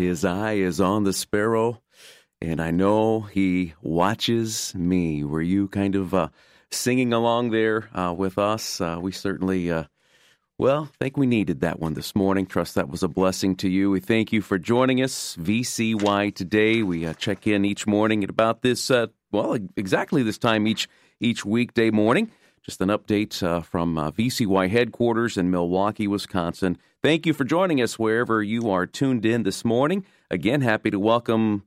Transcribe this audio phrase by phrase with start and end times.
[0.00, 1.82] His eye is on the sparrow,
[2.40, 5.24] and I know he watches me.
[5.24, 6.28] Were you kind of uh,
[6.70, 8.80] singing along there uh, with us?
[8.80, 9.84] Uh, we certainly, uh,
[10.56, 12.46] well, think we needed that one this morning.
[12.46, 13.90] Trust that was a blessing to you.
[13.90, 16.82] We thank you for joining us, VCY today.
[16.82, 20.88] We uh, check in each morning at about this, uh, well, exactly this time each
[21.20, 22.30] each weekday morning.
[22.62, 26.78] Just an update uh, from uh, VCY headquarters in Milwaukee, Wisconsin.
[27.02, 30.04] Thank you for joining us wherever you are tuned in this morning.
[30.30, 31.64] Again, happy to welcome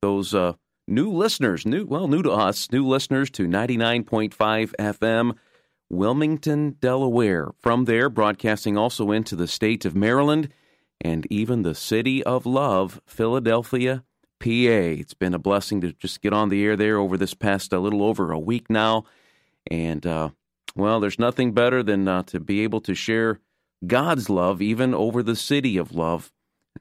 [0.00, 0.54] those uh,
[0.88, 4.34] new listeners, new well, new to us, new listeners to 99.5
[4.80, 5.36] FM,
[5.88, 7.52] Wilmington, Delaware.
[7.60, 10.48] From there, broadcasting also into the state of Maryland
[11.00, 14.02] and even the city of love, Philadelphia,
[14.40, 14.48] PA.
[14.48, 17.78] It's been a blessing to just get on the air there over this past a
[17.78, 19.04] little over a week now.
[19.70, 20.30] And, uh,
[20.74, 23.38] well, there's nothing better than uh, to be able to share
[23.86, 26.32] God's love even over the city of love,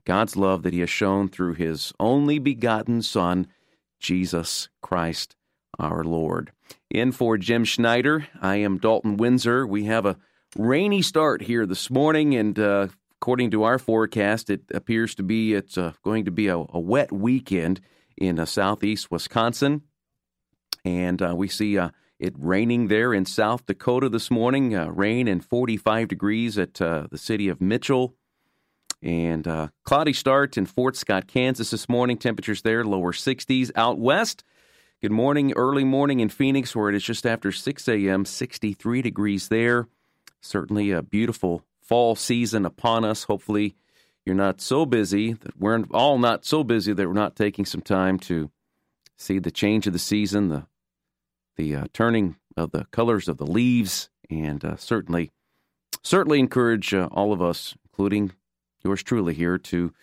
[0.06, 3.48] God's love that He has shown through His only begotten Son,
[4.00, 5.36] Jesus Christ
[5.80, 6.52] our Lord.
[6.90, 9.66] In for Jim Schneider, I am Dalton Windsor.
[9.66, 10.18] We have a
[10.56, 15.54] rainy start here this morning, and uh, according to our forecast, it appears to be
[15.54, 17.82] it's uh, going to be a, a, wet weekend
[18.18, 19.84] in uh, southeast Wisconsin,
[20.84, 21.90] and uh, we see uh,
[22.22, 24.76] it raining there in South Dakota this morning.
[24.76, 28.14] Uh, rain and 45 degrees at uh, the city of Mitchell.
[29.02, 32.18] And uh, cloudy start in Fort Scott, Kansas this morning.
[32.18, 33.72] Temperatures there lower 60s.
[33.76, 34.44] Out west,
[35.02, 39.48] good morning, early morning in Phoenix, where it is just after 6 a.m., 63 degrees
[39.48, 39.88] there.
[40.42, 43.24] Certainly a beautiful fall season upon us.
[43.24, 43.76] Hopefully,
[44.28, 47.82] you're not so busy that we're all not so busy that we're not taking some
[47.82, 48.52] time to
[49.18, 50.68] see the change of the season, the
[51.58, 55.32] the uh, turning of the colors of the leaves, and uh, certainly,
[56.04, 58.32] certainly encourage uh, all of us, including
[58.84, 59.94] yours truly here, to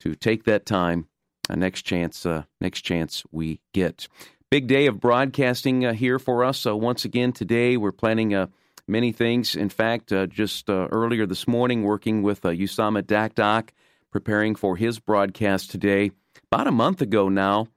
[0.00, 1.08] to take that time.
[1.48, 4.08] Uh, next chance, uh, next chance we get.
[4.50, 6.58] Big day of broadcasting uh, here for us.
[6.58, 8.48] So once again today, we're planning
[8.86, 9.56] many things.
[9.56, 13.70] In fact, just earlier this morning, working with Usama Dakdok,
[14.10, 16.10] preparing for his broadcast today.
[16.52, 17.68] About a month ago now,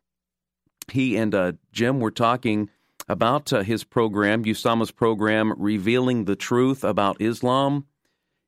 [0.92, 2.70] he and Jim were talking
[3.09, 7.88] about uh, his program, Usama's program, Revealing the Truth About Islam.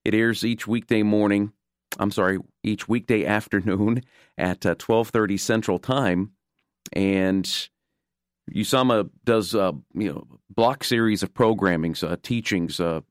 [0.06, 1.52] It airs each weekday morning,
[2.00, 4.04] I'm sorry, each weekday afternoon
[4.38, 6.32] at uh, 12:30 Central Time,
[6.94, 7.46] and
[8.54, 13.02] Usama does uh, you know block series of programmings, uh, teachings, uh,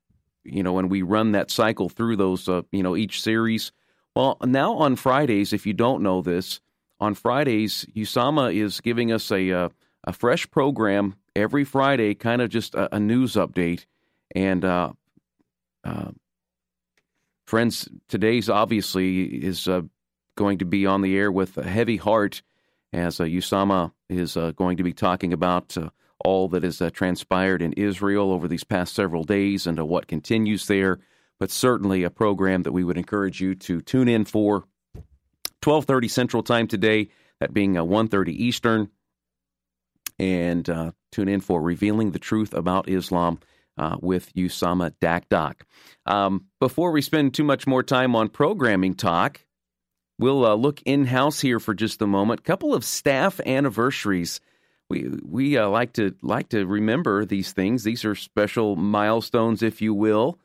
[0.45, 3.73] you know, and we run that cycle through those, uh, you know, each series.
[4.15, 6.61] Well, now on Fridays, if you don't know this,
[7.01, 9.69] on Fridays, Usama is giving us a uh,
[10.05, 13.87] a fresh program every Friday, kind of just a, a news update.
[14.35, 14.93] And uh,
[15.85, 16.11] uh,
[17.47, 19.83] friends, today's obviously is uh,
[20.37, 22.43] going to be on the air with a heavy heart,
[22.93, 25.91] as uh, Usama is uh, going to be talking about uh,
[26.25, 30.99] all that has transpired in Israel over these past several days and what continues there.
[31.39, 34.65] But certainly a program that we would encourage you to tune in for.
[35.63, 38.91] 12:30 Central Time today, that being 1:30 Eastern
[40.21, 43.41] and uh, tune in for Revealing the Truth About Islam
[43.79, 45.63] uh, with Usama Dakdok.
[46.05, 49.41] Um, before we spend too much more time on programming talk,
[50.19, 52.45] we'll uh, look in house here for just a moment.
[52.45, 54.43] Couple of staff anniversaries.
[54.91, 57.83] We we uh, like to like to remember these things.
[57.83, 60.39] These are special milestones, if you will,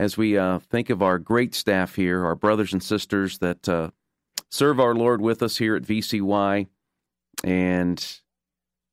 [0.00, 3.90] as we uh, think of our great staff here, our brothers and sisters that uh,
[4.50, 6.66] serve our Lord with us here at VCY,
[7.44, 8.22] and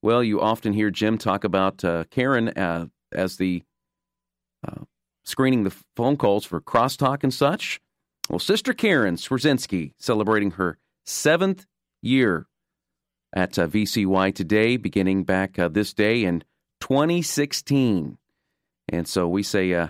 [0.02, 3.64] well, you often hear Jim talk about uh, Karen uh, as the
[4.68, 4.84] uh,
[5.26, 7.80] screening the phone calls for crosstalk and such.
[8.30, 11.66] Well, Sister Karen Swerzinski celebrating her seventh
[12.02, 12.48] year
[13.34, 16.44] at uh, VCY today, beginning back uh, this day in
[16.82, 18.18] 2016.
[18.92, 19.88] And so we say uh,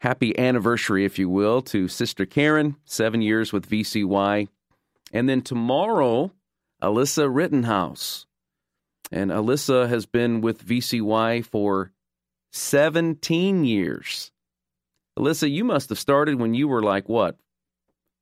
[0.00, 4.48] happy anniversary, if you will, to Sister Karen, seven years with VCY.
[5.12, 6.32] And then tomorrow,
[6.82, 8.26] Alyssa Rittenhouse
[9.12, 11.92] and Alyssa has been with VCY for
[12.52, 14.30] 17 years.
[15.18, 17.36] Alyssa, you must have started when you were like what,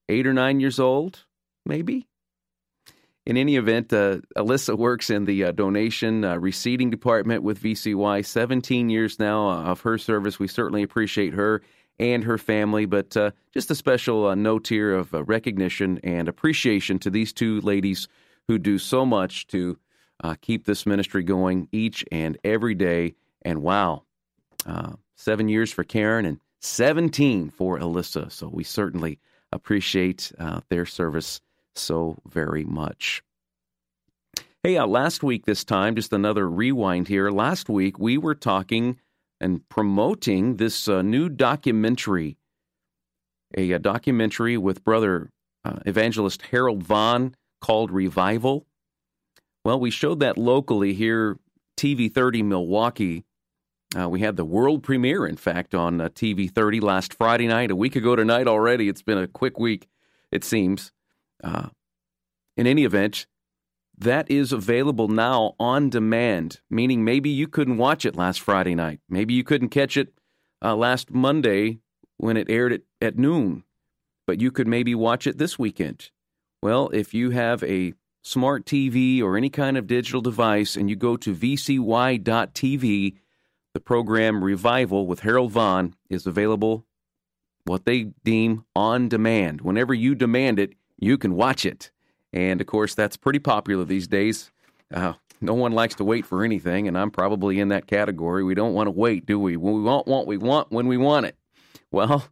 [0.08, 1.24] eight or nine years old,
[1.64, 2.06] maybe?
[3.24, 8.26] In any event, uh, Alyssa works in the uh, donation uh, receipting department with VCY.
[8.26, 10.40] 17 years now uh, of her service.
[10.40, 11.62] We certainly appreciate her
[12.00, 16.98] and her family, but uh, just a special uh, note here of recognition and appreciation
[17.00, 18.08] to these two ladies
[18.48, 19.78] who do so much to
[20.22, 23.14] uh, keep this ministry going each and every day.
[23.42, 24.04] And wow,
[24.66, 28.30] uh, seven years for Karen and 17 for Alyssa.
[28.30, 29.18] So we certainly
[29.52, 31.40] appreciate uh, their service
[31.74, 33.22] so very much.
[34.62, 37.30] Hey, uh, last week, this time, just another rewind here.
[37.30, 38.98] Last week, we were talking
[39.40, 42.36] and promoting this uh, new documentary,
[43.56, 45.30] a, a, documentary with brother
[45.64, 48.66] uh, evangelist Harold Vaughn called Revival.
[49.64, 51.38] Well, we showed that locally here,
[51.76, 53.24] TV 30 Milwaukee.
[53.98, 57.70] Uh, we had the world premiere, in fact, on uh, TV 30 last Friday night,
[57.70, 58.88] a week ago tonight already.
[58.88, 59.88] It's been a quick week,
[60.30, 60.92] it seems.
[61.44, 61.68] Uh,
[62.56, 63.26] in any event,
[63.96, 69.00] that is available now on demand, meaning maybe you couldn't watch it last Friday night.
[69.08, 70.14] Maybe you couldn't catch it
[70.64, 71.78] uh, last Monday
[72.16, 73.64] when it aired at, at noon,
[74.26, 76.10] but you could maybe watch it this weekend.
[76.62, 80.96] Well, if you have a smart TV or any kind of digital device and you
[80.96, 83.14] go to vcy.tv,
[83.74, 86.86] the program Revival with Harold Vaughn is available,
[87.64, 89.60] what they deem on demand.
[89.60, 91.90] Whenever you demand it, you can watch it.
[92.32, 94.50] And of course, that's pretty popular these days.
[94.92, 98.44] Uh, no one likes to wait for anything, and I'm probably in that category.
[98.44, 99.56] We don't want to wait, do we?
[99.56, 101.36] We want what we want when we want it.
[101.90, 102.26] Well,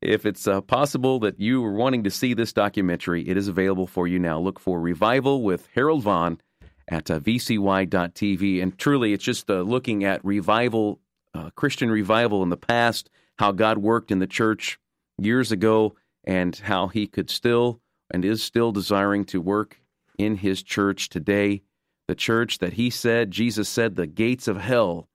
[0.00, 3.86] if it's uh, possible that you are wanting to see this documentary, it is available
[3.86, 4.38] for you now.
[4.38, 6.40] Look for Revival with Harold Vaughn
[6.86, 8.62] at uh, vcy.tv.
[8.62, 11.00] And truly, it's just uh, looking at revival,
[11.34, 14.78] uh, Christian revival in the past, how God worked in the church
[15.18, 19.80] years ago, and how he could still and is still desiring to work
[20.18, 21.62] in his church today.
[22.06, 25.08] The church that he said, Jesus said, the gates of hell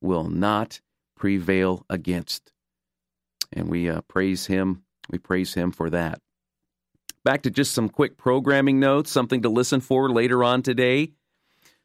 [0.00, 0.80] will not
[1.16, 2.52] prevail against.
[3.52, 4.82] And we uh, praise him.
[5.10, 6.20] We praise him for that.
[7.24, 11.12] Back to just some quick programming notes, something to listen for later on today.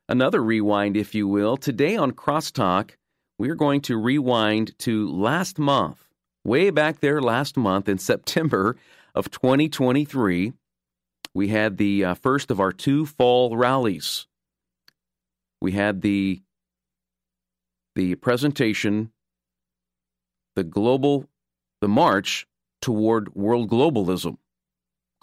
[0.07, 1.57] Another rewind, if you will.
[1.57, 2.91] Today on Crosstalk,
[3.37, 6.07] we're going to rewind to last month,
[6.43, 8.75] way back there last month in September
[9.15, 10.53] of 2023,
[11.33, 14.27] we had the uh, first of our two fall rallies.
[15.61, 16.41] We had the
[17.95, 19.11] the presentation,
[20.55, 21.29] the global,
[21.83, 22.47] the march
[22.81, 24.37] toward world globalism,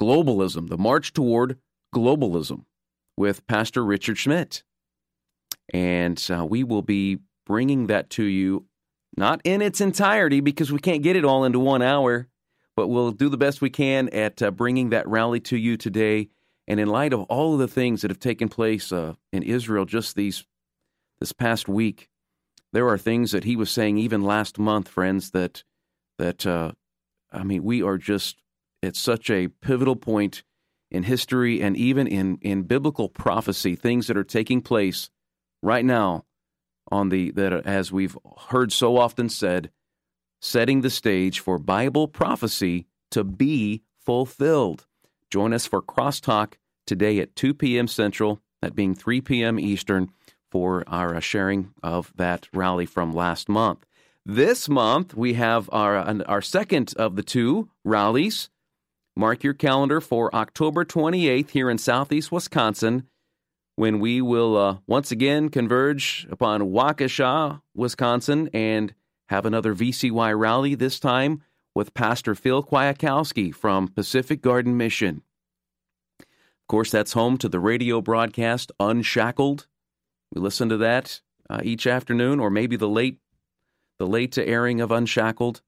[0.00, 1.58] globalism, the march toward
[1.94, 2.64] globalism,
[3.16, 4.62] with Pastor Richard Schmidt,
[5.72, 8.66] and uh, we will be bringing that to you,
[9.16, 12.28] not in its entirety because we can't get it all into one hour
[12.80, 16.28] but we'll do the best we can at uh, bringing that rally to you today.
[16.66, 19.84] And in light of all of the things that have taken place uh, in Israel
[19.84, 20.46] just these
[21.18, 22.08] this past week,
[22.72, 25.32] there are things that he was saying even last month, friends.
[25.32, 25.62] That
[26.20, 26.72] that uh,
[27.32, 28.42] I mean, we are just
[28.82, 30.42] at such a pivotal point
[30.90, 33.74] in history and even in in biblical prophecy.
[33.74, 35.10] Things that are taking place
[35.62, 36.24] right now
[36.90, 38.16] on the that as we've
[38.48, 39.70] heard so often said
[40.40, 44.86] setting the stage for Bible prophecy to be fulfilled.
[45.30, 46.54] Join us for Crosstalk
[46.86, 47.86] today at 2 p.m.
[47.86, 49.60] Central, that being 3 p.m.
[49.60, 50.10] Eastern,
[50.50, 53.86] for our uh, sharing of that rally from last month.
[54.26, 55.96] This month, we have our,
[56.26, 58.50] our second of the two rallies.
[59.16, 63.08] Mark your calendar for October 28th here in southeast Wisconsin
[63.76, 68.94] when we will uh, once again converge upon Waukesha, Wisconsin, and
[69.30, 71.42] have another VCY rally, this time
[71.74, 75.22] with Pastor Phil Kwiatkowski from Pacific Garden Mission.
[76.20, 79.66] Of course, that's home to the radio broadcast Unshackled.
[80.34, 83.18] We listen to that uh, each afternoon, or maybe the late,
[84.00, 85.60] the late airing of Unshackled.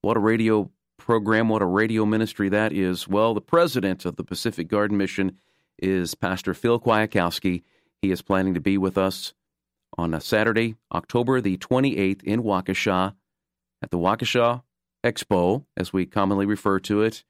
[0.00, 1.48] What a radio program!
[1.48, 3.08] What a radio ministry that is.
[3.08, 5.38] Well, the president of the Pacific Garden Mission
[5.80, 7.64] is Pastor Phil Kwiatkowski.
[8.00, 9.34] He is planning to be with us
[9.98, 13.16] on a Saturday, October the 28th in Waukesha
[13.82, 14.62] at the Waukesha
[15.04, 17.24] Expo, as we commonly refer to it.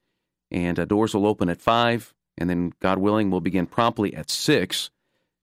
[0.51, 4.29] And uh, doors will open at 5, and then, God willing, we'll begin promptly at
[4.29, 4.91] 6.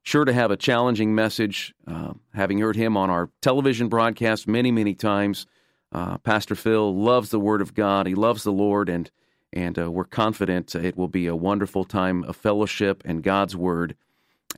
[0.04, 4.72] Sure to have a challenging message, uh, having heard him on our television broadcast many,
[4.72, 5.46] many times.
[5.92, 8.08] Uh, Pastor Phil loves the Word of God.
[8.08, 9.12] He loves the Lord, and
[9.54, 13.96] and uh, we're confident it will be a wonderful time of fellowship and God's Word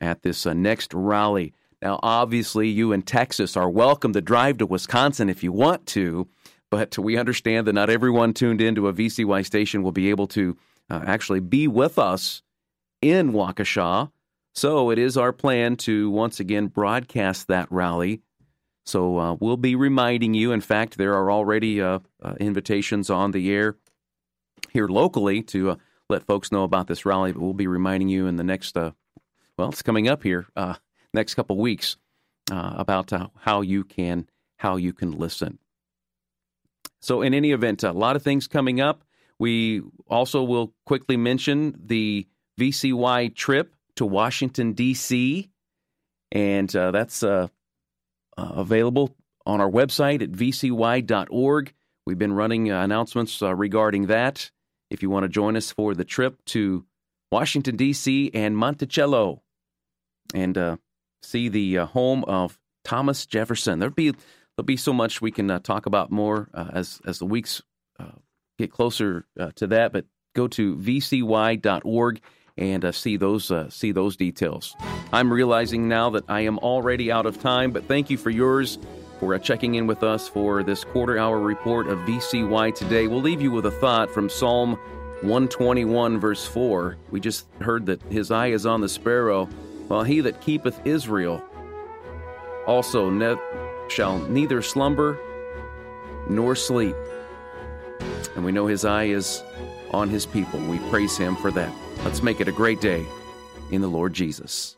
[0.00, 1.52] at this uh, next rally.
[1.82, 6.26] Now, obviously, you in Texas are welcome to drive to Wisconsin if you want to,
[6.70, 10.56] but we understand that not everyone tuned into a VCY station will be able to
[10.88, 12.42] uh, actually be with us
[13.02, 14.10] in Waukesha.
[14.54, 18.22] So it is our plan to once again broadcast that rally.
[18.86, 20.52] So uh, we'll be reminding you.
[20.52, 23.76] In fact, there are already uh, uh invitations on the air
[24.70, 25.76] here locally to uh,
[26.08, 27.32] let folks know about this rally.
[27.32, 28.92] But we'll be reminding you in the next, uh,
[29.58, 30.46] well, it's coming up here
[31.14, 31.96] next couple weeks
[32.50, 35.58] uh, about uh, how you can how you can listen.
[37.00, 39.04] So, in any event, a lot of things coming up.
[39.38, 42.26] We also will quickly mention the
[42.58, 45.50] VCY trip to Washington, D.C.,
[46.32, 47.48] and uh, that's uh,
[48.36, 49.14] uh, available
[49.46, 51.72] on our website at vcy.org.
[52.06, 54.50] We've been running uh, announcements uh, regarding that.
[54.90, 56.84] If you want to join us for the trip to
[57.30, 58.30] Washington, D.C.
[58.34, 59.42] and Monticello
[60.34, 60.78] and
[61.22, 65.86] see the home of Thomas Jefferson, there'll be, there'll be so much we can talk
[65.86, 67.62] about more as, as the weeks
[68.58, 70.04] get closer to that, but
[70.36, 72.20] go to vcy.org
[72.56, 74.76] and uh, see those uh, see those details.
[75.12, 78.78] I'm realizing now that I am already out of time, but thank you for yours
[79.20, 83.06] for uh, checking in with us for this quarter hour report of VCY today.
[83.06, 84.74] We'll leave you with a thought from Psalm
[85.22, 86.96] 121 verse 4.
[87.10, 89.46] We just heard that his eye is on the sparrow,
[89.88, 91.42] while he that keepeth Israel
[92.66, 93.36] also ne-
[93.88, 95.18] shall neither slumber
[96.28, 96.96] nor sleep.
[98.34, 99.42] And we know his eye is
[99.92, 100.58] on his people.
[100.60, 101.72] We praise him for that.
[102.04, 103.06] Let's make it a great day
[103.70, 104.76] in the Lord Jesus.